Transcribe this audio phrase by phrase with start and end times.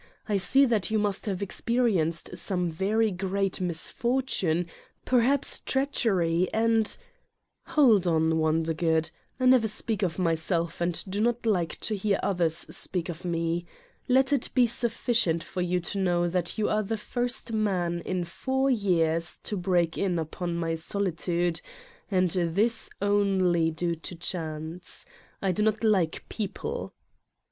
[0.27, 4.65] I see that you must have experienced some very great mis fortune,
[5.05, 6.97] perhaps treachery and"
[7.77, 9.11] "Hold on, Wondergood!
[9.39, 13.23] I never speak of my self and do not like to hear others speak of
[13.23, 13.67] me.
[14.07, 18.23] Let it be sufficient for you to know that you are the first man in
[18.25, 21.61] four years to break in upon my solitude
[22.09, 25.05] and this only due to chance.
[25.43, 26.95] I do not like people."